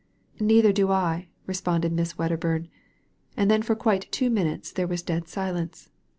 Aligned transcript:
"Neither 0.39 0.73
do 0.73 0.89
I," 0.91 1.27
responded 1.45 1.91
Miss 1.91 2.17
Wedderbum; 2.17 2.69
and 3.37 3.51
then 3.51 3.61
for 3.61 3.75
quite 3.75 4.11
two 4.11 4.31
minutes 4.31 4.71
there 4.71 4.87
was 4.87 5.03
a 5.03 5.05
dead 5.05 5.27
silence. 5.27 5.89